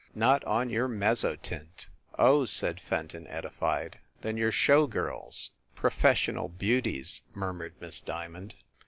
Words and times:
Not 0.15 0.43
on 0.45 0.71
your 0.71 0.87
mezzotint!" 0.87 1.87
"Oh," 2.27 2.45
said 2.45 2.79
Fenton, 2.79 3.27
edified. 3.27 3.99
"Then 4.21 4.35
you 4.35 4.45
re 4.47 4.51
show 4.51 4.87
girls?" 4.87 5.51
"Professional 5.75 6.47
beauties," 6.49 7.21
murmured 7.35 7.75
Miss 7.79 8.01
Dia 8.01 8.27
mond. 8.27 8.55